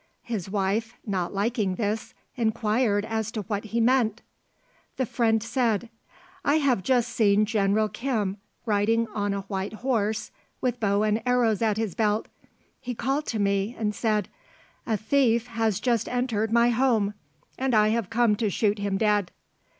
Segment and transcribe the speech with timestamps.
[0.23, 4.23] His wife, not liking this, inquired as to what he meant.
[4.97, 5.91] The friend said,
[6.43, 11.61] "I have just seen General Kim riding on a white horse, with bow and arrows
[11.61, 12.29] at his belt.
[12.79, 14.27] He called to me and said,
[14.87, 17.13] 'A thief has just entered my home,
[17.59, 19.29] and I have come to shoot him dead.'